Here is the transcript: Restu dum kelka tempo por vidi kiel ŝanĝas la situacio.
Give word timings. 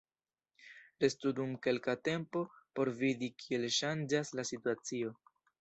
Restu 1.03 1.33
dum 1.41 1.53
kelka 1.67 1.95
tempo 2.09 2.43
por 2.79 2.93
vidi 3.03 3.31
kiel 3.45 3.71
ŝanĝas 3.79 4.37
la 4.41 4.51
situacio. 4.53 5.17